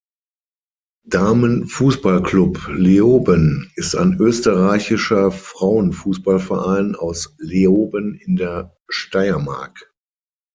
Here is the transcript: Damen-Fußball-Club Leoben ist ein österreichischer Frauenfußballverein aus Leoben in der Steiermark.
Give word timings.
Damen-Fußball-Club 1.07 2.69
Leoben 2.69 3.71
ist 3.75 3.95
ein 3.95 4.15
österreichischer 4.19 5.29
Frauenfußballverein 5.31 6.95
aus 6.95 7.35
Leoben 7.39 8.15
in 8.15 8.35
der 8.35 8.75
Steiermark. 8.89 9.93